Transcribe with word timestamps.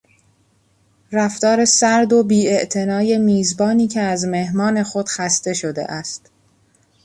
رفتار 1.11 1.65
سرد 1.65 2.13
و 2.13 2.23
بی 2.23 2.47
اعتنای 2.47 3.17
میزبانی 3.17 3.87
که 3.87 4.01
از 4.01 4.25
مهمان 4.25 4.83
خود 4.83 5.09
خسته 5.09 5.53
شده 5.53 5.85
است 5.91 6.31